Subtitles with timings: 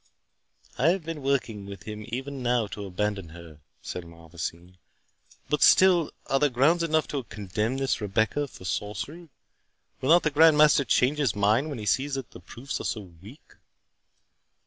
[0.79, 4.77] "I have been working him even now to abandon her," said Malvoisin;
[5.47, 10.57] "but still, are there grounds enough to condemn this Rebecca for sorcery?—Will not the Grand
[10.57, 13.57] Master change his mind when he sees that the proofs are so weak?"